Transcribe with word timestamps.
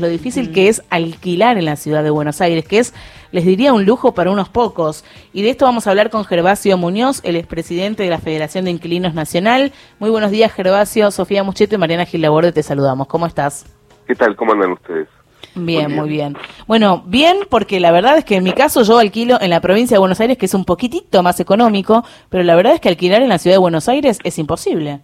lo 0.00 0.08
difícil 0.08 0.52
que 0.52 0.68
es 0.68 0.82
alquilar 0.90 1.58
en 1.58 1.64
la 1.64 1.76
ciudad 1.76 2.02
de 2.02 2.10
Buenos 2.10 2.40
Aires, 2.40 2.66
que 2.66 2.78
es, 2.78 2.94
les 3.32 3.44
diría, 3.44 3.72
un 3.72 3.84
lujo 3.84 4.14
para 4.14 4.30
unos 4.30 4.48
pocos. 4.48 5.04
Y 5.32 5.42
de 5.42 5.50
esto 5.50 5.64
vamos 5.64 5.86
a 5.86 5.90
hablar 5.90 6.10
con 6.10 6.24
Gervasio 6.24 6.76
Muñoz, 6.76 7.20
el 7.24 7.36
expresidente 7.36 8.02
de 8.02 8.10
la 8.10 8.18
Federación 8.18 8.64
de 8.64 8.72
Inquilinos 8.72 9.14
Nacional. 9.14 9.72
Muy 9.98 10.10
buenos 10.10 10.30
días, 10.30 10.52
Gervasio, 10.52 11.10
Sofía 11.10 11.42
Mucheto 11.42 11.74
y 11.74 11.78
Mariana 11.78 12.06
Gilaborde, 12.06 12.52
te 12.52 12.62
saludamos. 12.62 13.06
¿Cómo 13.06 13.26
estás? 13.26 13.66
¿Qué 14.06 14.14
tal? 14.14 14.34
¿Cómo 14.36 14.52
andan 14.52 14.72
ustedes? 14.72 15.08
Bien, 15.54 15.92
muy 15.92 16.08
bien. 16.08 16.36
Bueno, 16.66 17.02
bien, 17.06 17.38
porque 17.48 17.80
la 17.80 17.90
verdad 17.90 18.18
es 18.18 18.24
que 18.24 18.36
en 18.36 18.44
mi 18.44 18.52
caso 18.52 18.82
yo 18.82 18.98
alquilo 18.98 19.40
en 19.40 19.50
la 19.50 19.60
provincia 19.60 19.96
de 19.96 19.98
Buenos 19.98 20.20
Aires, 20.20 20.38
que 20.38 20.46
es 20.46 20.54
un 20.54 20.64
poquitito 20.64 21.22
más 21.22 21.40
económico, 21.40 22.04
pero 22.28 22.44
la 22.44 22.54
verdad 22.54 22.74
es 22.74 22.80
que 22.80 22.88
alquilar 22.88 23.22
en 23.22 23.28
la 23.28 23.38
ciudad 23.38 23.56
de 23.56 23.60
Buenos 23.60 23.88
Aires 23.88 24.18
es 24.22 24.38
imposible. 24.38 25.00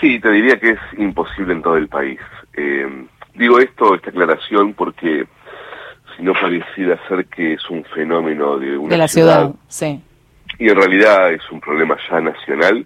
Sí, 0.00 0.20
te 0.20 0.30
diría 0.30 0.58
que 0.58 0.70
es 0.70 0.78
imposible 0.98 1.54
en 1.54 1.62
todo 1.62 1.76
el 1.76 1.88
país. 1.88 2.18
Eh, 2.54 3.06
digo 3.38 3.58
esto, 3.58 3.94
esta 3.94 4.10
aclaración, 4.10 4.74
porque 4.74 5.26
si 6.16 6.22
no 6.22 6.32
pareciera 6.32 6.98
ser 7.08 7.26
que 7.26 7.54
es 7.54 7.70
un 7.70 7.84
fenómeno 7.84 8.58
de 8.58 8.76
una 8.76 8.90
de 8.90 8.98
la 8.98 9.08
ciudad, 9.08 9.54
sí. 9.68 10.02
Y 10.58 10.68
en 10.68 10.76
realidad 10.76 11.32
es 11.32 11.42
un 11.50 11.60
problema 11.60 11.96
ya 12.10 12.20
nacional. 12.20 12.84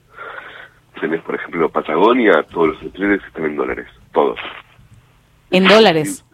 Tenés, 1.00 1.22
por 1.22 1.34
ejemplo, 1.34 1.70
Patagonia, 1.70 2.42
todos 2.52 2.68
los 2.68 2.82
alquileres 2.82 3.24
están 3.26 3.46
en 3.46 3.56
dólares, 3.56 3.86
todos. 4.12 4.38
¿En 5.50 5.66
dólares? 5.66 6.24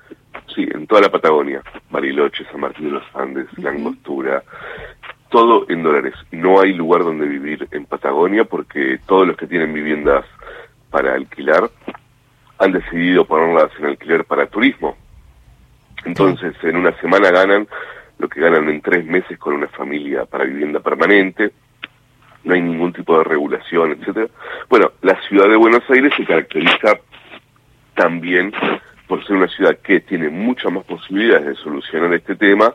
Sí, 0.55 0.67
en 0.75 0.87
toda 0.87 1.03
la 1.03 1.11
Patagonia, 1.11 1.63
Bariloche, 1.91 2.45
San 2.51 2.61
Martín 2.61 2.87
de 2.87 2.93
los 2.93 3.05
Andes, 3.15 3.47
La 3.59 3.71
Angostura, 3.71 4.43
todo 5.31 5.67
en 5.69 5.83
dólares. 5.83 6.15
No 6.33 6.61
hay 6.61 6.73
lugar 6.73 7.05
donde 7.05 7.27
vivir 7.27 7.69
en 7.71 7.87
Patagonia 7.87 8.45
porque 8.45 8.99
todos 9.07 9.27
los 9.27 9.37
que 9.37 9.47
tienen 9.47 9.73
viviendas 9.73 10.25
para 10.91 11.15
alquilar 11.15 11.71
han 12.59 12.73
decidido 12.73 13.25
ponerlas 13.25 13.71
en 13.79 13.87
alquiler 13.87 14.25
para 14.25 14.47
turismo. 14.47 14.97
Entonces, 16.05 16.55
en 16.63 16.77
una 16.77 16.93
semana 17.01 17.31
ganan 17.31 17.69
lo 18.19 18.29
que 18.29 18.41
ganan 18.41 18.69
en 18.69 18.81
tres 18.81 19.05
meses 19.05 19.39
con 19.39 19.55
una 19.55 19.69
familia 19.69 20.25
para 20.25 20.45
vivienda 20.45 20.81
permanente. 20.81 21.53
No 22.45 22.55
hay 22.55 22.63
ningún 22.63 22.93
tipo 22.93 23.17
de 23.19 23.25
regulación, 23.25 23.93
etcétera. 23.93 24.29
Bueno, 24.69 24.93
la 25.03 25.21
ciudad 25.29 25.49
de 25.49 25.57
Buenos 25.57 25.83
Aires 25.89 26.13
se 26.17 26.25
caracteriza 26.25 26.99
también 27.95 28.53
por 29.07 29.25
ser 29.27 29.37
una 29.37 29.49
ciudad 29.49 29.79
que 29.79 30.01
tiene 30.01 30.29
muchas 30.29 30.73
más 30.73 30.85
posibilidades 30.85 31.47
de 31.47 31.55
solucionar 31.57 32.13
este 32.15 32.37
tema 32.37 32.73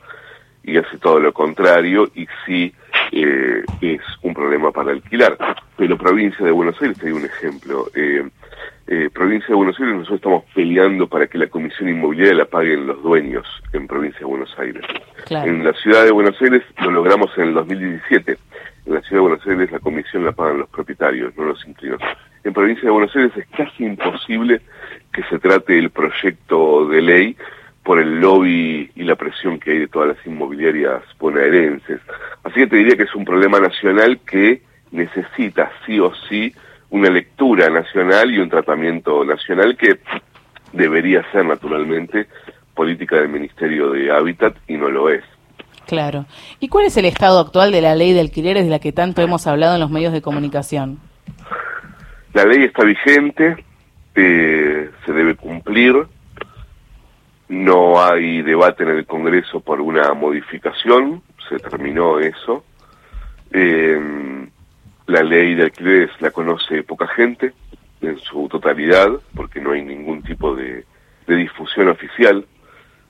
y 0.63 0.77
hace 0.77 0.97
todo 0.97 1.19
lo 1.19 1.33
contrario 1.33 2.09
y 2.15 2.25
sí 2.45 2.73
eh, 3.11 3.63
es 3.81 4.01
un 4.21 4.33
problema 4.33 4.71
para 4.71 4.91
alquilar. 4.91 5.37
Pero 5.77 5.97
provincia 5.97 6.45
de 6.45 6.51
Buenos 6.51 6.81
Aires, 6.81 6.97
te 6.99 7.11
un 7.11 7.25
ejemplo. 7.25 7.87
Eh, 7.95 8.29
eh, 8.93 9.09
provincia 9.09 9.47
de 9.47 9.55
Buenos 9.55 9.79
Aires, 9.79 9.95
nosotros 9.95 10.17
estamos 10.17 10.43
peleando 10.53 11.07
para 11.07 11.25
que 11.25 11.39
la 11.39 11.47
comisión 11.47 11.89
inmobiliaria 11.89 12.35
la 12.35 12.45
paguen 12.45 12.85
los 12.85 13.01
dueños 13.01 13.45
en 13.71 13.87
provincia 13.87 14.19
de 14.19 14.25
Buenos 14.25 14.53
Aires. 14.59 14.83
En 15.29 15.63
la 15.63 15.73
ciudad 15.73 16.05
de 16.05 16.11
Buenos 16.11 16.39
Aires 16.39 16.61
lo 16.79 16.91
logramos 16.91 17.31
en 17.37 17.49
el 17.49 17.53
2017. 17.55 18.37
En 18.85 18.93
la 18.93 19.01
ciudad 19.01 19.23
de 19.23 19.27
Buenos 19.29 19.47
Aires 19.47 19.71
la 19.71 19.79
comisión 19.79 20.25
la 20.25 20.31
pagan 20.31 20.59
los 20.59 20.69
propietarios, 20.69 21.35
no 21.35 21.45
los 21.45 21.65
inquilinos. 21.67 22.01
En 22.43 22.53
provincia 22.53 22.83
de 22.83 22.91
Buenos 22.91 23.15
Aires 23.15 23.31
es 23.35 23.47
casi 23.47 23.83
imposible 23.83 24.61
que 25.11 25.23
se 25.23 25.39
trate 25.39 25.79
el 25.79 25.89
proyecto 25.89 26.87
de 26.87 27.01
ley 27.01 27.37
por 27.83 27.99
el 27.99 28.19
lobby 28.19 28.91
y 28.95 29.03
la 29.03 29.15
presión 29.15 29.59
que 29.59 29.71
hay 29.71 29.79
de 29.79 29.87
todas 29.87 30.09
las 30.09 30.27
inmobiliarias 30.27 31.01
bonaerenses. 31.19 31.99
Así 32.43 32.59
que 32.59 32.67
te 32.67 32.75
diría 32.75 32.95
que 32.95 33.03
es 33.03 33.15
un 33.15 33.25
problema 33.25 33.59
nacional 33.59 34.19
que 34.25 34.61
necesita 34.91 35.71
sí 35.85 35.99
o 35.99 36.13
sí 36.29 36.53
una 36.93 37.09
lectura 37.09 37.71
nacional 37.71 38.31
y 38.31 38.37
un 38.37 38.49
tratamiento 38.49 39.25
nacional 39.25 39.75
que 39.75 39.99
debería 40.73 41.25
ser 41.31 41.43
naturalmente 41.43 42.27
política 42.75 43.15
del 43.15 43.29
Ministerio 43.29 43.89
de 43.89 44.11
Hábitat 44.11 44.55
y 44.67 44.77
no 44.77 44.89
lo 44.89 45.09
es. 45.09 45.23
Claro. 45.87 46.27
¿Y 46.59 46.67
cuál 46.67 46.85
es 46.85 46.95
el 46.95 47.05
estado 47.05 47.39
actual 47.39 47.71
de 47.71 47.81
la 47.81 47.95
ley 47.95 48.13
de 48.13 48.19
alquileres 48.19 48.65
de 48.65 48.69
la 48.69 48.77
que 48.77 48.91
tanto 48.91 49.23
hemos 49.23 49.47
hablado 49.47 49.73
en 49.73 49.81
los 49.81 49.89
medios 49.89 50.13
de 50.13 50.21
comunicación? 50.21 50.99
La 52.31 52.45
ley 52.45 52.63
está 52.63 52.83
vigente, 52.83 53.65
eh, 54.13 54.91
se 55.03 55.11
debe 55.11 55.35
cumplir, 55.35 55.95
no 57.49 58.03
hay 58.03 58.43
debate 58.43 58.83
en 58.83 58.89
el 58.89 59.07
Congreso 59.07 59.61
por 59.61 59.81
una 59.81 60.13
modificación, 60.13 61.23
se 61.49 61.57
terminó 61.57 62.19
eso. 62.19 62.63
Eh, 63.51 64.42
la 65.07 65.23
ley 65.23 65.55
de 65.55 65.63
alquileres 65.63 66.09
la 66.19 66.31
conoce 66.31 66.83
poca 66.83 67.07
gente 67.07 67.53
en 68.01 68.17
su 68.19 68.47
totalidad, 68.49 69.09
porque 69.35 69.59
no 69.59 69.71
hay 69.71 69.81
ningún 69.81 70.23
tipo 70.23 70.55
de, 70.55 70.85
difusión 71.27 71.87
oficial 71.87 72.45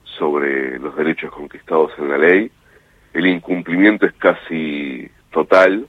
sobre 0.04 0.78
los 0.78 0.96
derechos 0.96 1.32
conquistados 1.32 1.92
en 1.98 2.08
la 2.08 2.18
ley. 2.18 2.50
El 3.12 3.26
incumplimiento 3.26 4.06
es 4.06 4.12
casi 4.14 5.10
total 5.30 5.86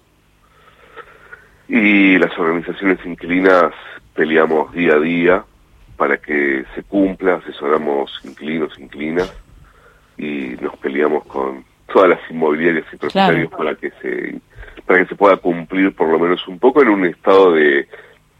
y 1.67 2.17
las 2.17 2.37
organizaciones 2.37 2.99
inquilinas 3.05 3.71
peleamos 4.13 4.73
día 4.73 4.95
a 4.95 4.99
día 4.99 5.45
para 5.97 6.17
que 6.17 6.65
se 6.73 6.83
cumpla, 6.83 7.35
asesoramos 7.35 8.11
inquilinos, 8.23 8.77
inquilinas 8.79 9.33
y 10.17 10.55
nos 10.61 10.75
peleamos 10.77 11.25
con 11.25 11.63
todas 11.91 12.09
las 12.09 12.19
inmobiliarias 12.29 12.85
y 12.91 12.97
propietarios 12.97 13.51
para 13.51 13.75
que 13.75 13.91
se 14.01 14.39
para 14.85 14.99
que 14.99 15.09
se 15.09 15.15
pueda 15.15 15.37
cumplir 15.37 15.95
por 15.95 16.09
lo 16.09 16.19
menos 16.19 16.47
un 16.47 16.59
poco 16.59 16.81
en 16.81 16.89
un 16.89 17.05
estado 17.05 17.53
de, 17.53 17.87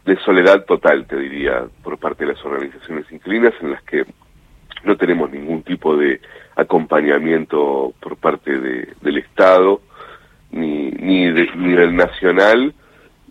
de 0.04 0.16
soledad 0.24 0.64
total, 0.64 1.06
te 1.06 1.16
diría, 1.16 1.64
por 1.82 1.98
parte 1.98 2.24
de 2.24 2.32
las 2.34 2.44
organizaciones 2.44 3.10
inquilinas 3.10 3.52
en 3.60 3.72
las 3.72 3.82
que 3.82 4.04
no 4.84 4.96
tenemos 4.96 5.30
ningún 5.30 5.62
tipo 5.62 5.96
de 5.96 6.20
acompañamiento 6.54 7.92
por 8.00 8.16
parte 8.16 8.58
de, 8.58 8.88
del 9.00 9.18
Estado, 9.18 9.80
ni, 10.52 10.90
ni, 10.92 11.30
de, 11.32 11.50
ni 11.56 11.74
del 11.74 11.96
nacional, 11.96 12.72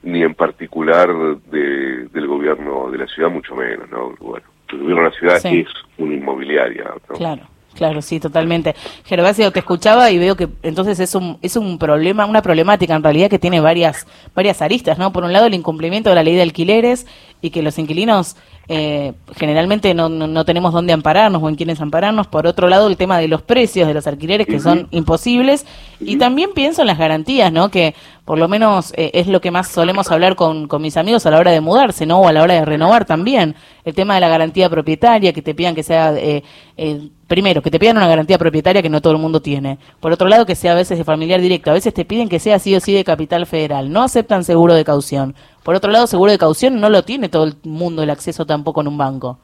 ni 0.03 0.21
en 0.21 0.35
particular 0.35 1.09
de, 1.49 2.07
del 2.09 2.27
gobierno 2.27 2.91
de 2.91 2.97
la 2.97 3.07
ciudad, 3.07 3.29
mucho 3.31 3.55
menos, 3.55 3.89
¿no? 3.89 4.13
Bueno, 4.19 4.45
el 4.69 4.79
gobierno 4.79 5.03
de 5.03 5.09
la 5.09 5.15
ciudad 5.15 5.45
es 5.45 5.67
una 5.97 6.13
inmobiliaria. 6.13 6.93
Claro. 7.15 7.43
Claro, 7.75 8.01
sí, 8.01 8.21
totalmente. 8.21 8.73
Gervasio, 9.03 9.51
te 9.51 9.59
escuchaba 9.59 10.09
y 10.09 10.17
veo 10.17 10.37
que 10.37 10.47
entonces 10.63 10.97
es 11.01 11.13
un, 11.13 11.37
es 11.41 11.57
un 11.57 11.77
problema, 11.77 12.25
una 12.25 12.41
problemática 12.41 12.95
en 12.95 13.03
realidad 13.03 13.29
que 13.29 13.37
tiene 13.37 13.59
varias, 13.59 14.07
varias 14.33 14.61
aristas, 14.61 14.97
¿no? 14.97 15.11
Por 15.11 15.25
un 15.25 15.33
lado, 15.33 15.47
el 15.47 15.53
incumplimiento 15.53 16.09
de 16.09 16.15
la 16.15 16.23
ley 16.23 16.35
de 16.35 16.41
alquileres 16.41 17.05
y 17.45 17.51
que 17.51 17.61
los 17.61 17.77
inquilinos 17.77 18.35
eh, 18.67 19.13
generalmente 19.35 19.93
no, 19.93 20.09
no, 20.09 20.45
tenemos 20.45 20.73
dónde 20.73 20.93
ampararnos 20.93 21.43
o 21.43 21.47
en 21.47 21.55
quiénes 21.55 21.79
ampararnos. 21.79 22.25
Por 22.25 22.47
otro 22.47 22.67
lado, 22.67 22.87
el 22.87 22.97
tema 22.97 23.19
de 23.19 23.27
los 23.27 23.43
precios 23.43 23.87
de 23.87 23.93
los 23.93 24.07
alquileres 24.07 24.47
que 24.47 24.59
son 24.59 24.87
imposibles. 24.89 25.65
Y 25.99 26.17
también 26.17 26.49
pienso 26.55 26.81
en 26.81 26.87
las 26.87 26.97
garantías, 26.97 27.51
¿no? 27.51 27.69
Que 27.69 27.93
por 28.25 28.39
lo 28.39 28.47
menos 28.47 28.91
eh, 28.97 29.11
es 29.13 29.27
lo 29.27 29.39
que 29.39 29.51
más 29.51 29.67
solemos 29.67 30.11
hablar 30.11 30.35
con, 30.35 30.67
con 30.67 30.81
mis 30.81 30.97
amigos 30.97 31.27
a 31.27 31.31
la 31.31 31.37
hora 31.37 31.51
de 31.51 31.61
mudarse, 31.61 32.07
¿no? 32.07 32.19
O 32.21 32.27
a 32.27 32.33
la 32.33 32.41
hora 32.41 32.55
de 32.55 32.65
renovar 32.65 33.05
también. 33.05 33.55
El 33.83 33.93
tema 33.93 34.15
de 34.15 34.21
la 34.21 34.29
garantía 34.29 34.67
propietaria, 34.67 35.31
que 35.31 35.43
te 35.43 35.53
pidan 35.53 35.75
que 35.75 35.83
sea, 35.83 36.11
eh, 36.15 36.43
eh, 36.75 37.09
primero, 37.27 37.61
que 37.61 37.69
te 37.69 37.77
pidan 37.77 37.97
una 37.97 38.07
garantía 38.07 38.39
propietaria 38.39 38.81
que 38.81 38.89
no 38.89 38.99
todo 38.99 39.13
el 39.13 39.19
mundo 39.19 39.43
tiene. 39.43 39.77
Por 39.99 40.11
otro 40.11 40.27
lado, 40.27 40.47
que 40.47 40.55
sea 40.55 40.71
a 40.71 40.75
veces 40.75 40.97
de 40.97 41.03
familiar 41.03 41.39
directo. 41.39 41.69
A 41.69 41.75
veces 41.75 41.93
te 41.93 42.03
piden 42.03 42.27
que 42.27 42.39
sea 42.39 42.57
sí 42.57 42.75
o 42.75 42.79
sí 42.79 42.93
de 42.93 43.03
capital 43.03 43.45
federal. 43.45 43.91
No 43.91 44.01
aceptan 44.01 44.43
seguro 44.43 44.73
de 44.73 44.83
caución. 44.83 45.35
Por 45.65 45.75
otro 45.75 45.91
lado, 45.91 46.07
seguro 46.07 46.31
de 46.31 46.37
caución 46.37 46.79
no 46.79 46.89
lo 46.89 47.03
tiene 47.03 47.27
todo 47.27 47.43
el 47.43 47.55
mundo 47.63 48.03
el 48.03 48.09
acceso 48.09 48.45
tampoco 48.45 48.79
en 48.79 48.87
un 48.87 48.97
banco. 48.97 49.39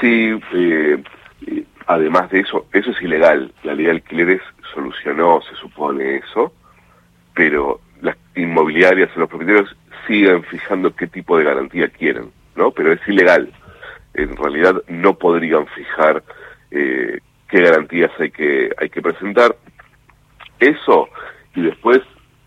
Sí, 0.00 0.30
eh, 0.54 1.02
además 1.86 2.30
de 2.30 2.40
eso, 2.40 2.64
eso 2.72 2.92
es 2.92 3.02
ilegal. 3.02 3.52
La 3.62 3.74
ley 3.74 3.84
de 3.84 3.90
alquileres 3.90 4.40
solucionó, 4.72 5.40
se 5.42 5.54
supone 5.56 6.16
eso 6.16 6.52
pero 7.36 7.80
las 8.00 8.16
inmobiliarias 8.34 9.10
o 9.14 9.20
los 9.20 9.28
propietarios 9.28 9.76
sigan 10.06 10.42
fijando 10.44 10.96
qué 10.96 11.06
tipo 11.06 11.36
de 11.36 11.44
garantía 11.44 11.88
quieren, 11.88 12.32
¿no? 12.56 12.70
Pero 12.70 12.92
es 12.92 13.00
ilegal. 13.06 13.52
En 14.14 14.34
realidad 14.36 14.82
no 14.88 15.14
podrían 15.18 15.66
fijar 15.68 16.24
eh, 16.70 17.20
qué 17.48 17.60
garantías 17.60 18.10
hay 18.18 18.30
que 18.30 18.70
hay 18.78 18.88
que 18.88 19.02
presentar. 19.02 19.54
Eso 20.58 21.10
y 21.54 21.60
después, 21.60 22.00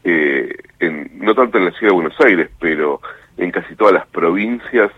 eh, 0.09 0.55
en, 0.79 1.11
no 1.19 1.35
tanto 1.35 1.57
en 1.57 1.65
la 1.65 1.71
ciudad 1.71 1.91
de 1.91 1.95
Buenos 1.95 2.19
Aires, 2.19 2.49
pero 2.59 3.01
en 3.37 3.51
casi 3.51 3.75
todas 3.75 3.93
las 3.93 4.07
provincias 4.07 4.91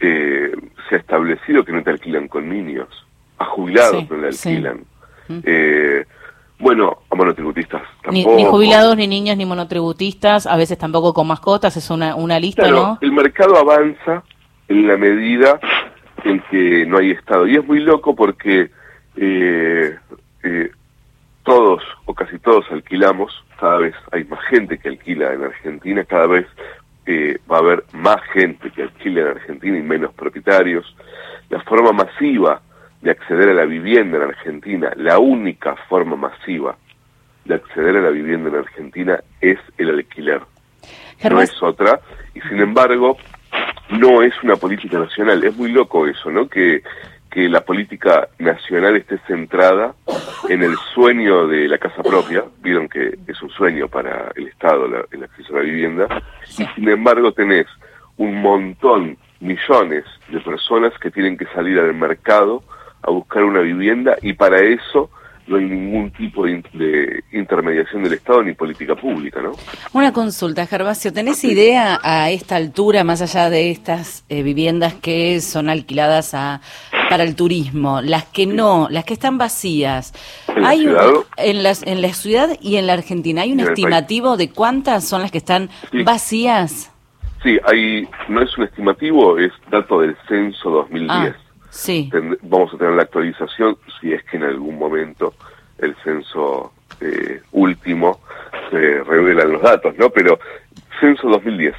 eh, 0.00 0.52
se 0.88 0.94
ha 0.94 0.98
establecido 0.98 1.64
que 1.64 1.72
no 1.72 1.82
te 1.82 1.90
alquilan 1.90 2.28
con 2.28 2.48
niños, 2.48 2.88
a 3.38 3.44
jubilados 3.46 4.08
no 4.10 4.16
le 4.16 4.28
alquilan. 4.28 4.84
Eh, 5.44 6.04
bueno, 6.58 6.98
a 7.10 7.14
monotributistas 7.16 7.82
tampoco. 8.02 8.36
Ni, 8.36 8.44
jubilados, 8.44 8.96
ni 8.96 9.08
niños, 9.08 9.36
ni 9.36 9.44
monotributistas, 9.44 10.46
a 10.46 10.56
veces 10.56 10.78
tampoco 10.78 11.12
con 11.12 11.26
mascotas, 11.26 11.76
es 11.76 11.90
una, 11.90 12.14
una 12.14 12.38
lista, 12.38 12.70
¿no? 12.70 12.98
El 13.00 13.12
mercado 13.12 13.56
avanza 13.56 14.22
en 14.68 14.86
la 14.86 14.96
medida 14.96 15.58
en 16.24 16.40
que 16.50 16.86
no 16.86 16.98
hay 16.98 17.10
Estado. 17.10 17.46
Y 17.46 17.56
es 17.56 17.66
muy 17.66 17.80
loco 17.80 18.14
porque 18.14 18.70
eh, 19.16 19.98
eh, 20.44 20.70
todos 21.42 21.82
o 22.06 22.14
casi 22.14 22.38
todos 22.38 22.64
alquilamos, 22.70 23.32
cada 23.62 23.78
vez 23.78 23.94
hay 24.10 24.24
más 24.24 24.40
gente 24.46 24.76
que 24.76 24.88
alquila 24.88 25.32
en 25.32 25.44
Argentina, 25.44 26.02
cada 26.02 26.26
vez 26.26 26.48
eh, 27.06 27.38
va 27.48 27.58
a 27.58 27.60
haber 27.60 27.84
más 27.92 28.20
gente 28.32 28.72
que 28.72 28.82
alquile 28.82 29.20
en 29.20 29.28
Argentina 29.28 29.78
y 29.78 29.82
menos 29.82 30.12
propietarios. 30.14 30.84
La 31.48 31.60
forma 31.62 31.92
masiva 31.92 32.60
de 33.02 33.12
acceder 33.12 33.50
a 33.50 33.54
la 33.54 33.64
vivienda 33.64 34.16
en 34.16 34.24
Argentina, 34.24 34.90
la 34.96 35.20
única 35.20 35.76
forma 35.88 36.16
masiva 36.16 36.76
de 37.44 37.54
acceder 37.54 37.98
a 37.98 38.00
la 38.00 38.10
vivienda 38.10 38.48
en 38.48 38.56
Argentina 38.56 39.20
es 39.40 39.60
el 39.78 39.90
alquiler. 39.90 40.40
No 41.30 41.40
es 41.40 41.62
otra. 41.62 42.00
Y 42.34 42.40
sin 42.40 42.58
embargo, 42.58 43.16
no 43.90 44.22
es 44.22 44.34
una 44.42 44.56
política 44.56 44.98
nacional. 44.98 45.44
Es 45.44 45.56
muy 45.56 45.70
loco 45.70 46.08
eso, 46.08 46.32
¿no? 46.32 46.48
Que, 46.48 46.82
que 47.32 47.48
la 47.48 47.62
política 47.62 48.28
nacional 48.38 48.96
esté 48.96 49.18
centrada 49.26 49.94
en 50.50 50.62
el 50.62 50.76
sueño 50.94 51.46
de 51.48 51.66
la 51.66 51.78
casa 51.78 52.02
propia. 52.02 52.44
Vieron 52.60 52.90
que 52.90 53.18
es 53.26 53.42
un 53.42 53.48
sueño 53.48 53.88
para 53.88 54.30
el 54.36 54.48
Estado 54.48 54.86
el 55.10 55.24
acceso 55.24 55.54
a 55.54 55.60
la 55.60 55.64
vivienda. 55.64 56.22
Y 56.58 56.64
sin 56.74 56.88
embargo 56.90 57.32
tenés 57.32 57.66
un 58.18 58.42
montón, 58.42 59.16
millones 59.40 60.04
de 60.28 60.40
personas 60.40 60.92
que 60.98 61.10
tienen 61.10 61.38
que 61.38 61.46
salir 61.46 61.78
al 61.78 61.94
mercado 61.94 62.62
a 63.00 63.10
buscar 63.10 63.44
una 63.44 63.60
vivienda 63.60 64.16
y 64.20 64.34
para 64.34 64.60
eso 64.60 65.10
no 65.46 65.56
hay 65.56 65.64
ningún 65.64 66.10
tipo 66.12 66.44
de, 66.44 67.22
intermediación 67.32 68.02
del 68.02 68.14
Estado 68.14 68.42
ni 68.42 68.54
política 68.54 68.94
pública, 68.94 69.40
¿no? 69.42 69.52
Una 69.92 70.12
consulta, 70.12 70.66
Gervasio, 70.66 71.12
¿tenés 71.12 71.42
idea 71.44 71.98
a 72.02 72.30
esta 72.30 72.56
altura, 72.56 73.04
más 73.04 73.22
allá 73.22 73.50
de 73.50 73.70
estas 73.70 74.24
eh, 74.28 74.42
viviendas 74.42 74.94
que 74.94 75.40
son 75.40 75.68
alquiladas 75.68 76.34
a, 76.34 76.60
para 77.08 77.24
el 77.24 77.34
turismo, 77.34 78.00
las 78.00 78.24
que 78.24 78.46
no, 78.46 78.88
las 78.90 79.04
que 79.04 79.14
están 79.14 79.38
vacías? 79.38 80.12
¿En 80.48 80.64
hay 80.64 80.84
la 80.84 81.02
ciudad? 81.02 81.24
en, 81.36 81.62
las, 81.62 81.82
en 81.86 82.02
la 82.02 82.12
ciudad 82.12 82.50
y 82.60 82.76
en 82.76 82.86
la 82.86 82.94
Argentina, 82.94 83.42
¿hay 83.42 83.52
un 83.52 83.60
estimativo 83.60 84.36
de 84.36 84.50
cuántas 84.50 85.06
son 85.06 85.22
las 85.22 85.30
que 85.30 85.38
están 85.38 85.70
vacías? 86.04 86.92
Sí, 87.42 87.58
hay, 87.64 88.08
no 88.28 88.42
es 88.42 88.56
un 88.56 88.64
estimativo, 88.64 89.36
es 89.38 89.52
dato 89.70 90.00
del 90.00 90.16
censo 90.28 90.70
2010. 90.70 91.10
Ah. 91.10 91.41
Sí. 91.72 92.10
vamos 92.42 92.74
a 92.74 92.76
tener 92.76 92.92
la 92.92 93.04
actualización 93.04 93.78
si 93.98 94.12
es 94.12 94.22
que 94.24 94.36
en 94.36 94.42
algún 94.42 94.78
momento 94.78 95.32
el 95.78 95.96
censo 96.04 96.70
eh, 97.00 97.40
último 97.52 98.20
se 98.70 99.02
revelan 99.02 99.52
los 99.52 99.62
datos, 99.62 99.96
¿no? 99.96 100.10
Pero 100.10 100.38
censo 101.00 101.30
2010. 101.30 101.74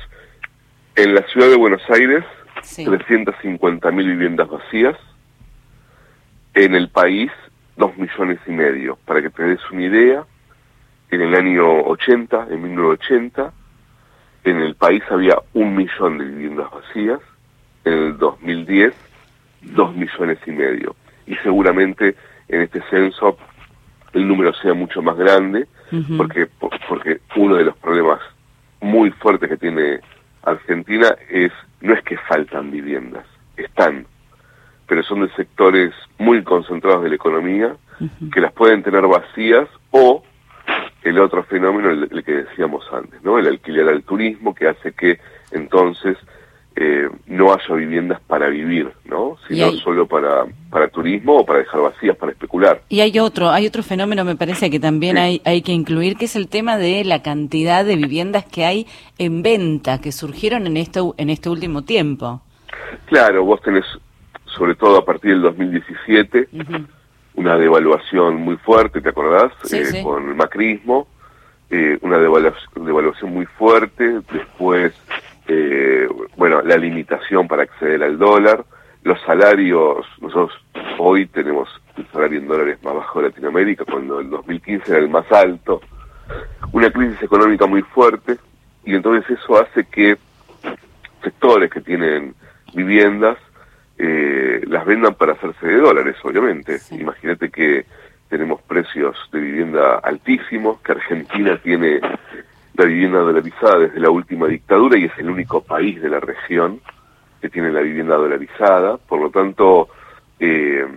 En 0.96 1.14
la 1.14 1.22
ciudad 1.28 1.48
de 1.48 1.58
Buenos 1.58 1.84
Aires, 1.92 2.24
sí. 2.64 2.84
350.000 2.84 3.96
viviendas 3.96 4.50
vacías. 4.50 4.98
En 6.56 6.74
el 6.74 6.90
país, 6.90 7.32
2 7.78 7.96
millones 7.96 8.40
y 8.48 8.52
medio. 8.52 8.98
Para 9.06 9.22
que 9.22 9.30
te 9.30 9.44
des 9.44 9.60
una 9.72 9.84
idea, 9.84 10.26
en 11.12 11.22
el 11.22 11.36
año 11.36 11.82
80, 11.84 12.48
en 12.50 12.64
1980, 12.64 13.54
en 14.46 14.58
el 14.60 14.74
país 14.74 15.04
había 15.12 15.38
un 15.54 15.76
millón 15.76 16.18
de 16.18 16.26
viviendas 16.26 16.72
vacías. 16.72 17.20
En 17.86 17.94
el 17.94 18.18
2010 18.18 19.13
dos 19.64 19.96
millones 19.96 20.40
y 20.46 20.52
medio. 20.52 20.96
Y 21.26 21.36
seguramente 21.38 22.16
en 22.48 22.62
este 22.62 22.82
censo 22.90 23.38
el 24.14 24.28
número 24.28 24.54
sea 24.54 24.74
mucho 24.74 25.02
más 25.02 25.18
grande, 25.18 25.68
porque, 26.18 26.48
porque 26.88 27.20
uno 27.36 27.56
de 27.56 27.66
los 27.66 27.78
problemas 27.78 28.20
muy 28.82 29.12
fuertes 29.12 29.50
que 29.50 29.58
tiene 29.58 30.00
Argentina 30.44 31.16
es, 31.30 31.52
no 31.82 31.94
es 31.94 32.04
que 32.04 32.18
faltan 32.18 32.72
viviendas, 32.72 33.26
están, 33.58 34.06
pero 34.88 35.04
son 35.04 35.22
de 35.22 35.34
sectores 35.36 35.94
muy 36.18 36.44
concentrados 36.44 37.04
de 37.04 37.10
la 37.10 37.16
economía, 37.16 37.76
que 38.32 38.42
las 38.42 38.52
pueden 38.54 38.84
tener 38.84 39.06
vacías, 39.08 39.68
o 39.92 40.24
el 41.04 41.20
otro 41.20 41.44
fenómeno, 41.44 41.90
el, 41.90 42.24
que 42.24 42.44
decíamos 42.44 42.86
antes, 42.92 43.22
¿no? 43.24 43.38
El 43.38 43.48
alquiler 43.48 43.88
al 43.90 44.04
turismo, 44.04 44.54
que 44.54 44.68
hace 44.68 44.94
que 44.94 45.20
entonces 45.52 46.18
eh, 46.76 47.10
no 47.28 47.54
haya 47.54 47.76
viviendas 47.76 48.20
para 48.22 48.48
vivir, 48.48 48.92
¿no? 49.06 49.33
Sino 49.48 49.72
solo 49.74 50.08
para, 50.08 50.46
para 50.70 50.88
turismo 50.88 51.38
o 51.38 51.46
para 51.46 51.60
dejar 51.60 51.82
vacías, 51.82 52.16
para 52.16 52.32
especular. 52.32 52.82
Y 52.90 53.02
hay 53.02 53.20
otro, 53.20 53.50
hay 53.50 53.68
otro 53.68 53.84
fenómeno, 53.84 54.24
me 54.24 54.36
parece 54.36 54.70
que 54.70 54.80
también 54.80 55.18
hay, 55.18 55.42
hay 55.44 55.62
que 55.62 55.74
incluir, 55.74 56.16
que 56.16 56.26
es 56.26 56.36
el 56.36 56.48
tema 56.48 56.78
de 56.78 57.04
la 57.04 57.22
cantidad 57.22 57.84
de 57.84 57.96
viviendas 57.96 58.46
que 58.46 58.66
hay 58.66 58.88
en 59.18 59.42
venta, 59.42 60.00
que 60.00 60.12
surgieron 60.12 60.66
en 60.68 60.78
este, 60.78 61.02
en 61.18 61.30
este 61.30 61.50
último 61.50 61.82
tiempo. 61.84 62.42
Claro, 63.06 63.44
vos 63.44 63.62
tenés, 63.62 63.86
sobre 64.46 64.76
todo 64.76 64.98
a 64.98 65.06
partir 65.06 65.32
del 65.32 65.42
2017, 65.42 66.50
una 67.36 67.58
devaluación 67.58 68.38
muy 68.38 68.56
fuerte, 68.58 69.02
¿te 69.02 69.10
acordás? 69.10 69.52
Eh, 69.72 70.02
con 70.04 70.30
el 70.30 70.36
macrismo, 70.36 71.08
eh, 71.70 71.98
una 72.02 72.18
devaluación 72.18 73.34
muy 73.34 73.46
fuerte, 73.46 74.22
después 74.32 74.94
eh, 75.48 76.08
bueno, 76.38 76.62
la 76.62 76.78
limitación 76.78 77.48
para 77.48 77.64
acceder 77.64 78.04
al 78.04 78.18
dólar, 78.18 78.64
los 79.04 79.20
salarios, 79.22 80.06
nosotros 80.22 80.52
hoy 80.98 81.26
tenemos 81.28 81.70
el 81.98 82.08
salario 82.08 82.40
en 82.40 82.48
dólares 82.48 82.80
más 82.84 82.96
bajo 82.96 83.22
de 83.22 83.30
Latinoamérica, 83.30 83.86
cuando 83.86 84.20
el 84.20 84.30
2015 84.30 84.92
era 84.92 85.00
el 85.00 85.10
más 85.10 85.30
alto, 85.32 85.82
una 86.72 86.90
crisis 86.90 87.22
económica 87.22 87.66
muy 87.66 87.82
fuerte, 87.82 88.38
y 88.86 88.96
entonces 88.96 89.38
eso 89.38 89.62
hace 89.62 89.86
que 89.86 90.18
sectores 91.22 91.70
que 91.70 91.82
tienen 91.82 92.34
viviendas 92.74 93.38
eh, 93.98 94.62
las 94.68 94.86
vendan 94.86 95.14
para 95.16 95.34
hacerse 95.34 95.68
de 95.68 95.78
dólares, 95.78 96.16
obviamente. 96.24 96.80
Imagínate 96.92 97.50
que 97.50 97.86
tenemos 98.30 98.62
precios 98.64 99.16
de 99.32 99.40
vivienda 99.40 100.00
altísimos, 100.00 100.80
que 100.82 100.94
Argentina 100.94 101.58
tiene 101.58 102.00
la 102.76 102.86
vivienda 102.86 103.20
dolarizada 103.20 103.80
desde 103.80 104.00
la 104.00 104.10
última 104.10 104.48
dictadura 104.48 104.98
y 104.98 105.06
es 105.06 105.18
el 105.18 105.30
único 105.30 105.62
país 105.62 106.02
de 106.02 106.10
la 106.10 106.20
región 106.20 106.82
que 107.44 107.50
tiene 107.50 107.74
la 107.74 107.82
vivienda 107.82 108.16
dolarizada. 108.16 108.96
Por 108.96 109.20
lo 109.20 109.30
tanto, 109.30 109.90
eh, 110.40 110.88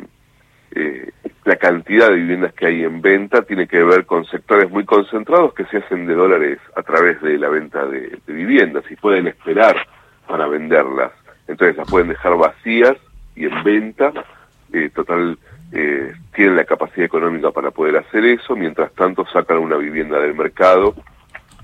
eh, 0.71 1.11
la 1.45 1.57
cantidad 1.57 2.09
de 2.09 2.15
viviendas 2.15 2.55
que 2.55 2.67
hay 2.67 2.85
en 2.85 3.03
venta 3.03 3.43
tiene 3.43 3.67
que 3.67 3.83
ver 3.83 4.07
con 4.07 4.25
sectores 4.27 4.71
muy 4.71 4.85
concentrados 4.85 5.55
que 5.55 5.65
se 5.65 5.79
hacen 5.79 6.07
de 6.07 6.15
dólares 6.15 6.61
a 6.77 6.85
través 6.85 7.21
de 7.21 7.37
la 7.37 7.49
venta 7.49 7.85
de, 7.87 8.21
viviendas 8.29 8.85
y 8.89 8.95
pueden 8.95 9.27
esperar 9.27 9.77
para 10.29 10.47
venderlas. 10.47 11.11
Entonces 11.49 11.77
las 11.79 11.91
pueden 11.91 12.11
dejar 12.11 12.37
vacías 12.37 12.95
y 13.35 13.47
en 13.47 13.65
venta. 13.65 14.13
Eh, 14.73 14.89
total, 14.95 15.37
tienen 16.33 16.55
la 16.55 16.65
capacidad 16.65 17.07
económica 17.07 17.51
para 17.51 17.73
poder 17.73 17.97
hacer 17.97 18.25
eso. 18.25 18.55
Mientras 18.55 18.93
tanto, 18.93 19.27
sacan 19.33 19.59
una 19.59 19.77
vivienda 19.79 20.21
del 20.21 20.37
mercado 20.37 20.95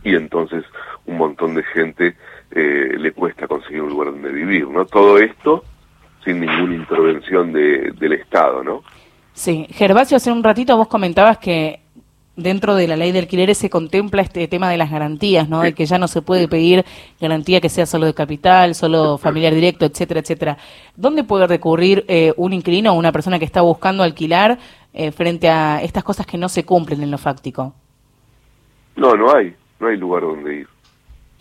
y 0.03 0.17
entonces 0.17 0.65
un 1.07 1.19
montón 1.19 1.55
de 1.55 1.63
gente 1.63 2.17
eh, 2.55 2.97
le 2.99 3.13
cuesta 3.13 3.47
conseguir 3.47 3.83
un 3.83 3.91
lugar 3.91 4.13
donde 4.13 4.31
vivir, 4.31 4.69
¿no? 4.69 4.85
Todo 4.87 5.19
esto 5.19 5.65
sin 6.25 6.41
ninguna 6.41 6.75
intervención 6.75 7.53
de, 7.53 7.93
del 7.93 8.13
Estado, 8.13 8.63
¿no? 8.63 8.83
Sí, 9.33 9.67
Gervasio, 9.71 10.17
hace 10.17 10.31
un 10.31 10.43
ratito 10.43 10.77
vos 10.77 10.89
comentabas 10.89 11.39
que 11.39 11.81
dentro 12.37 12.75
de 12.75 12.87
la 12.87 12.97
ley 12.97 13.13
de 13.13 13.19
alquileres 13.19 13.59
se 13.59 13.69
contempla 13.69 14.23
este 14.23 14.47
tema 14.49 14.71
de 14.71 14.77
las 14.77 14.91
garantías, 14.91 15.49
¿no? 15.49 15.63
De 15.63 15.75
que 15.75 15.85
ya 15.85 15.99
no 15.99 16.09
se 16.09 16.23
puede 16.23 16.49
pedir 16.49 16.85
garantía 17.21 17.61
que 17.61 17.69
sea 17.69 17.87
solo 17.87 18.07
de 18.07 18.15
capital, 18.15 18.75
solo 18.75 19.19
familiar 19.19 19.55
directo, 19.55 19.85
etcétera, 19.85 20.21
etcétera. 20.21 20.59
¿Dónde 20.97 21.25
puede 21.25 21.47
recurrir 21.47 22.05
eh, 22.09 22.33
un 22.37 22.53
inquilino 22.53 22.93
o 22.93 22.99
una 22.99 23.13
persona 23.13 23.39
que 23.39 23.45
está 23.45 23.63
buscando 23.63 24.03
alquilar 24.03 24.59
eh, 24.95 25.11
frente 25.11 25.49
a 25.49 25.83
estas 25.83 26.05
cosas 26.05 26.27
que 26.27 26.39
no 26.39 26.49
se 26.49 26.65
cumplen 26.65 27.03
en 27.03 27.11
lo 27.11 27.19
fáctico? 27.19 27.75
No, 28.97 29.15
no 29.17 29.35
hay 29.35 29.55
no 29.83 29.89
hay 29.89 29.97
lugar 29.97 30.23
donde 30.23 30.61
ir. 30.61 30.69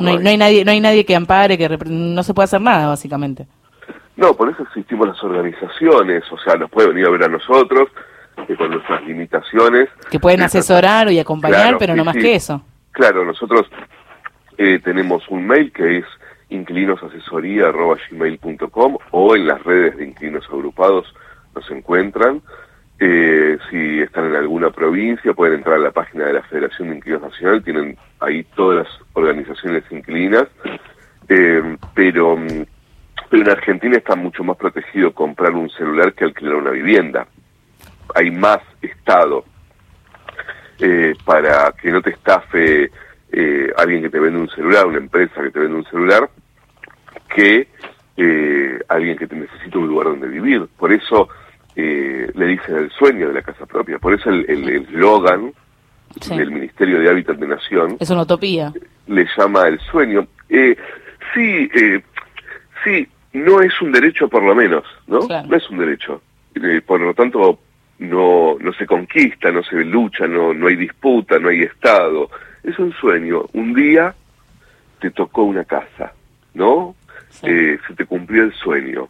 No, 0.02 0.30
hay, 0.30 0.38
nadie, 0.38 0.66
no 0.66 0.72
hay 0.72 0.80
nadie 0.80 1.06
que 1.06 1.16
ampare, 1.16 1.58
que 1.58 1.78
no 1.86 2.24
se 2.24 2.34
puede 2.34 2.46
hacer 2.46 2.62
nada, 2.62 2.88
básicamente. 2.88 3.46
No, 4.18 4.36
por 4.36 4.50
eso 4.50 4.64
existimos 4.64 5.08
las 5.08 5.24
organizaciones, 5.24 6.24
o 6.32 6.38
sea, 6.38 6.56
nos 6.56 6.70
puede 6.70 6.90
venir 6.90 7.08
a 7.08 7.12
ver 7.12 7.24
a 7.24 7.28
nosotros, 7.28 7.90
que 8.48 8.56
con 8.56 8.72
nuestras 8.72 9.04
limitaciones. 9.04 9.90
Que 10.10 10.20
pueden 10.20 10.42
asesorar 10.42 11.12
y 11.12 11.20
acompañar, 11.20 11.78
pero 11.78 11.96
no 11.96 12.06
más 12.06 12.16
que 12.16 12.36
eso. 12.36 12.64
Claro, 12.92 13.26
nosotros 13.26 13.70
eh, 14.58 14.80
tenemos 14.84 15.24
un 15.30 15.48
mail 15.48 15.72
que 15.72 16.00
es 16.00 16.06
inquilinosasesoría.gmail.com 16.50 18.98
o 19.12 19.36
en 19.36 19.48
las 19.48 19.64
redes 19.64 19.96
de 19.98 20.06
inquilinos 20.06 20.46
agrupados 20.50 21.06
nos 21.56 21.72
encuentran. 21.72 22.42
Eh, 23.04 23.58
si 23.68 24.00
están 24.00 24.26
en 24.26 24.36
alguna 24.36 24.70
provincia, 24.70 25.34
pueden 25.34 25.56
entrar 25.56 25.78
a 25.78 25.80
la 25.80 25.90
página 25.90 26.26
de 26.26 26.34
la 26.34 26.44
Federación 26.44 26.90
de 26.90 26.98
Inquilinos 26.98 27.24
Nacional, 27.24 27.64
tienen 27.64 27.98
ahí 28.20 28.44
todas 28.56 28.86
las 28.86 29.00
organizaciones 29.14 29.84
inquilinas, 29.90 30.46
eh, 31.28 31.78
pero, 31.96 32.38
pero 33.28 33.42
en 33.42 33.50
Argentina 33.50 33.98
está 33.98 34.16
mucho 34.16 34.44
más 34.44 34.56
protegido 34.56 35.16
comprar 35.16 35.52
un 35.54 35.68
celular 35.72 36.14
que 36.14 36.26
alquilar 36.26 36.58
una 36.58 36.70
vivienda. 36.70 37.26
Hay 38.14 38.30
más 38.30 38.60
Estado 38.84 39.46
eh, 40.78 41.16
para 41.26 41.72
que 41.72 41.90
no 41.90 42.04
te 42.04 42.12
estafe 42.12 42.92
alguien 43.78 44.04
que 44.04 44.10
te 44.12 44.20
vende 44.20 44.42
un 44.42 44.50
celular, 44.50 44.86
una 44.86 45.00
empresa 45.00 45.42
que 45.42 45.50
te 45.50 45.60
vende 45.60 45.78
un 45.78 45.86
celular, 45.86 46.30
que 47.34 47.68
alguien 48.90 49.18
que 49.18 49.26
te 49.26 49.36
necesita 49.36 49.80
un 49.80 49.88
lugar 49.88 50.06
donde 50.10 50.28
vivir. 50.28 50.68
Por 50.78 50.92
eso 50.92 51.30
eh, 51.76 52.32
le 52.34 52.46
dicen 52.46 52.76
el 52.76 52.92
sueño 52.92 53.28
de 53.28 53.34
la 53.36 53.42
casa 53.42 53.66
propia. 53.66 54.00
Por 54.00 54.14
eso 54.14 54.30
el 54.30 54.70
eslogan 54.70 55.54
el 56.30 56.38
del 56.38 56.52
Ministerio 56.52 57.00
de 57.00 57.10
Hábitat 57.10 57.38
de 57.38 57.48
Nación 57.48 57.98
es 58.00 58.10
una 58.10 58.24
utopía. 58.24 58.74
Le 59.08 59.26
llama 59.38 59.68
el 59.68 59.80
sueño. 59.80 60.28
Eh, 60.50 60.76
Sí, 61.34 61.70
eh, 61.74 62.02
sí, 62.84 63.08
no 63.34 63.62
es 63.62 63.82
un 63.82 63.92
derecho 63.92 64.28
por 64.28 64.44
lo 64.44 64.54
menos, 64.54 64.84
¿no? 65.08 65.20
Claro. 65.20 65.48
No 65.48 65.56
es 65.56 65.70
un 65.70 65.78
derecho. 65.78 66.22
Eh, 66.56 66.82
por 66.86 67.00
lo 67.00 67.14
tanto, 67.14 67.60
no, 68.00 68.58
no 68.60 68.74
se 68.74 68.86
conquista, 68.86 69.52
no 69.52 69.64
se 69.64 69.78
lucha, 69.86 70.28
no, 70.28 70.54
no 70.54 70.68
hay 70.68 70.76
disputa, 70.76 71.40
no 71.40 71.50
hay 71.50 71.62
Estado. 71.62 72.30
Es 72.64 72.78
un 72.80 72.92
sueño. 72.94 73.46
Un 73.54 73.74
día 73.74 74.14
te 75.00 75.12
tocó 75.12 75.44
una 75.44 75.64
casa, 75.64 76.14
¿no? 76.54 76.96
Sí. 77.30 77.48
Eh, 77.50 77.80
se 77.88 77.94
te 77.94 78.06
cumplió 78.06 78.44
el 78.44 78.54
sueño. 78.54 79.08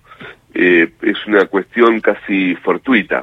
Eh, 0.53 0.91
es 1.01 1.25
una 1.27 1.45
cuestión 1.45 1.99
casi 2.01 2.55
fortuita. 2.55 3.21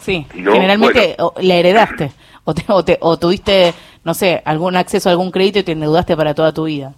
Sí, 0.00 0.26
No, 0.36 0.52
generalmente 0.52 1.14
o- 1.18 1.34
la 1.40 1.54
heredaste 1.56 2.10
o, 2.44 2.54
te- 2.54 2.64
o, 2.68 2.84
te- 2.84 2.98
o 3.00 3.18
tuviste, 3.18 3.74
no 4.04 4.14
sé, 4.14 4.40
algún 4.44 4.76
acceso 4.76 5.08
a 5.08 5.12
algún 5.12 5.30
crédito 5.30 5.58
y 5.58 5.62
te 5.62 5.72
endeudaste 5.72 6.16
para 6.16 6.34
toda 6.34 6.52
tu 6.54 6.64
vida. 6.64 6.94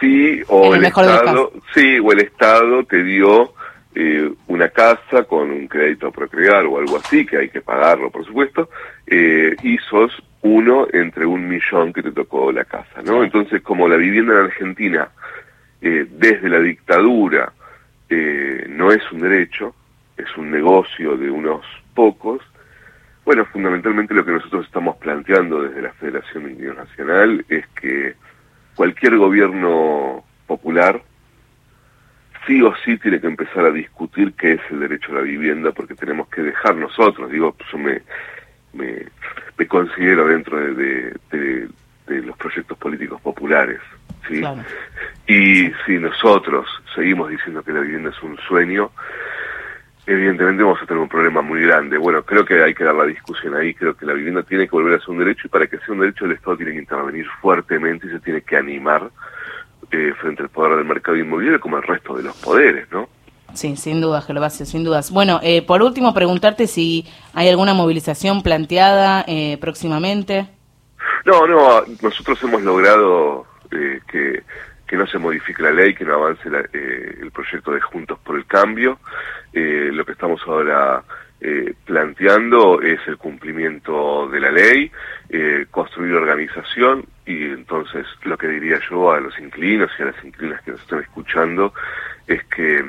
Sí, 0.00 0.40
o 0.48 0.74
el 0.74 0.80
mejor 0.80 1.04
Estado, 1.06 1.52
sí, 1.74 1.98
o 1.98 2.12
el 2.12 2.20
Estado 2.20 2.84
te 2.84 3.02
dio 3.02 3.52
eh, 3.96 4.28
una 4.48 4.68
casa 4.70 5.22
con 5.24 5.50
un 5.50 5.66
crédito 5.68 6.08
a 6.08 6.10
procrear 6.10 6.64
o 6.66 6.78
algo 6.78 6.96
así, 6.96 7.24
que 7.24 7.36
hay 7.38 7.48
que 7.48 7.60
pagarlo, 7.60 8.10
por 8.10 8.24
supuesto, 8.24 8.68
eh, 9.06 9.54
y 9.62 9.78
sos 9.88 10.10
uno 10.42 10.86
entre 10.92 11.24
un 11.26 11.48
millón 11.48 11.92
que 11.92 12.02
te 12.02 12.10
tocó 12.12 12.50
la 12.52 12.64
casa, 12.64 13.02
¿no? 13.04 13.22
Entonces, 13.24 13.62
como 13.62 13.88
la 13.88 13.96
vivienda 13.96 14.34
en 14.34 14.40
Argentina, 14.46 15.08
eh, 15.80 16.06
desde 16.10 16.48
la 16.48 16.58
dictadura, 16.58 17.52
eh, 18.10 18.66
no 18.68 18.90
es 18.92 19.02
un 19.12 19.20
derecho, 19.20 19.74
es 20.16 20.26
un 20.36 20.50
negocio 20.50 21.16
de 21.16 21.30
unos 21.30 21.64
pocos, 21.94 22.40
bueno, 23.24 23.44
fundamentalmente 23.46 24.12
lo 24.14 24.24
que 24.24 24.32
nosotros 24.32 24.66
estamos 24.66 24.96
planteando 24.98 25.62
desde 25.62 25.80
la 25.82 25.92
Federación 25.94 26.44
de 26.44 26.50
Inquilinos 26.52 26.76
Nacional 26.76 27.44
es 27.48 27.66
que 27.68 28.14
cualquier 28.74 29.16
gobierno 29.16 30.22
popular 30.46 31.00
sí 32.46 32.60
o 32.62 32.74
sí 32.84 32.98
tiene 32.98 33.20
que 33.20 33.26
empezar 33.28 33.64
a 33.64 33.70
discutir 33.70 34.34
qué 34.34 34.52
es 34.52 34.60
el 34.70 34.80
derecho 34.80 35.12
a 35.12 35.16
la 35.16 35.20
vivienda 35.22 35.72
porque 35.72 35.94
tenemos 35.94 36.28
que 36.28 36.42
dejar 36.42 36.76
nosotros, 36.76 37.30
digo, 37.30 37.56
yo 37.72 37.78
me, 37.78 38.02
me, 38.74 39.06
me 39.56 39.66
considero 39.66 40.26
dentro 40.26 40.58
de, 40.58 40.74
de- 40.74 41.16
de- 41.30 41.68
de 42.06 42.20
los 42.20 42.36
proyectos 42.36 42.76
políticos 42.76 43.18
populares, 43.22 43.80
¿sí? 44.28 44.40
Claro. 44.40 44.60
Y 45.26 45.72
si 45.86 45.92
nosotros 45.98 46.66
seguimos 46.94 47.30
diciendo 47.30 47.62
que 47.62 47.72
la 47.72 47.80
vivienda 47.80 48.10
es 48.10 48.22
un 48.22 48.36
sueño, 48.48 48.90
evidentemente 50.06 50.62
vamos 50.62 50.80
a 50.82 50.86
tener 50.86 51.02
un 51.02 51.08
problema 51.08 51.42
muy 51.42 51.60
grande. 51.62 51.98
Bueno, 51.98 52.22
creo 52.22 52.44
que 52.44 52.62
hay 52.62 52.74
que 52.74 52.84
dar 52.84 52.94
la 52.94 53.04
discusión 53.04 53.54
ahí, 53.54 53.74
creo 53.74 53.96
que 53.96 54.06
la 54.06 54.12
vivienda 54.12 54.42
tiene 54.42 54.64
que 54.64 54.72
volver 54.72 54.94
a 54.94 55.00
ser 55.00 55.10
un 55.10 55.18
derecho 55.18 55.46
y 55.46 55.50
para 55.50 55.66
que 55.66 55.78
sea 55.78 55.94
un 55.94 56.00
derecho 56.00 56.24
el 56.24 56.32
Estado 56.32 56.56
tiene 56.56 56.72
que 56.72 56.78
intervenir 56.78 57.26
fuertemente 57.40 58.06
y 58.06 58.10
se 58.10 58.20
tiene 58.20 58.42
que 58.42 58.56
animar 58.56 59.10
eh, 59.90 60.12
frente 60.20 60.42
al 60.42 60.48
poder 60.48 60.76
del 60.76 60.84
mercado 60.84 61.16
inmobiliario 61.16 61.60
como 61.60 61.76
el 61.76 61.82
resto 61.82 62.14
de 62.16 62.24
los 62.24 62.36
poderes, 62.36 62.90
¿no? 62.90 63.08
Sí, 63.54 63.76
sin 63.76 64.00
dudas, 64.00 64.26
Gervasio, 64.26 64.66
sin 64.66 64.82
dudas. 64.82 65.12
Bueno, 65.12 65.38
eh, 65.42 65.62
por 65.62 65.82
último, 65.82 66.12
preguntarte 66.12 66.66
si 66.66 67.06
hay 67.34 67.48
alguna 67.48 67.72
movilización 67.72 68.42
planteada 68.42 69.24
eh, 69.28 69.58
próximamente. 69.60 70.48
No, 71.24 71.46
no, 71.46 71.82
nosotros 72.02 72.42
hemos 72.42 72.62
logrado 72.62 73.46
eh, 73.70 74.00
que, 74.10 74.42
que 74.94 74.98
no 74.98 75.06
se 75.08 75.18
modifique 75.18 75.60
la 75.60 75.72
ley, 75.72 75.92
que 75.92 76.04
no 76.04 76.14
avance 76.14 76.48
la- 76.48 76.68
eh, 76.72 77.18
el 77.20 77.32
proyecto 77.32 77.72
de 77.72 77.80
Juntos 77.80 78.16
por 78.20 78.36
el 78.36 78.46
Cambio. 78.46 79.00
Eh, 79.52 79.90
lo 79.92 80.04
que 80.04 80.12
estamos 80.12 80.40
ahora 80.46 81.02
eh, 81.40 81.74
planteando 81.84 82.80
es 82.80 83.00
el 83.08 83.16
cumplimiento 83.16 84.28
de 84.28 84.38
la 84.38 84.52
ley, 84.52 84.90
eh, 85.30 85.66
construir 85.70 86.14
organización 86.14 87.04
y 87.26 87.46
entonces 87.46 88.06
lo 88.22 88.38
que 88.38 88.46
diría 88.46 88.78
yo 88.88 89.10
a 89.12 89.18
los 89.20 89.36
inquilinos 89.40 89.90
y 89.98 90.02
a 90.02 90.06
las 90.06 90.24
inquilinas 90.24 90.62
que 90.62 90.70
nos 90.70 90.80
están 90.80 91.00
escuchando 91.00 91.74
es 92.28 92.42
que 92.44 92.84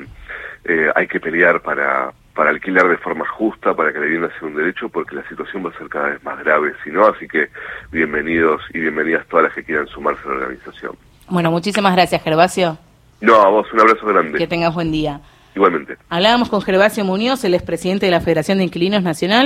eh, 0.64 0.90
hay 0.94 1.06
que 1.08 1.18
pelear 1.18 1.60
para, 1.60 2.12
alquilar 2.36 2.88
de 2.88 2.98
forma 2.98 3.26
justa, 3.26 3.74
para 3.74 3.92
que 3.92 3.98
la 3.98 4.04
vivienda 4.04 4.30
sea 4.38 4.46
un 4.48 4.54
derecho, 4.54 4.88
porque 4.88 5.16
la 5.16 5.28
situación 5.28 5.66
va 5.66 5.70
a 5.70 5.78
ser 5.78 5.88
cada 5.88 6.10
vez 6.10 6.22
más 6.22 6.38
grave, 6.44 6.72
si 6.84 6.90
no, 6.90 7.04
así 7.06 7.26
que 7.26 7.48
bienvenidos 7.90 8.62
y 8.72 8.78
bienvenidas 8.78 9.26
todas 9.26 9.46
las 9.46 9.54
que 9.54 9.64
quieran 9.64 9.88
sumarse 9.88 10.22
a 10.24 10.28
la 10.28 10.34
organización. 10.36 10.96
Bueno, 11.28 11.50
muchísimas 11.50 11.94
gracias, 11.94 12.22
Gervasio. 12.22 12.78
No, 13.20 13.34
a 13.34 13.48
vos 13.48 13.66
un 13.72 13.80
abrazo 13.80 14.06
grande. 14.06 14.38
Que 14.38 14.46
tengas 14.46 14.74
buen 14.74 14.92
día. 14.92 15.20
Igualmente. 15.54 15.96
Hablábamos 16.10 16.50
con 16.50 16.60
Gervasio 16.60 17.04
Muñoz, 17.04 17.42
el 17.44 17.54
expresidente 17.54 18.06
de 18.06 18.12
la 18.12 18.20
Federación 18.20 18.58
de 18.58 18.64
Inquilinos 18.64 19.02
Nacional. 19.02 19.44